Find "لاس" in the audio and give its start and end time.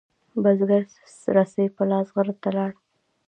1.89-2.07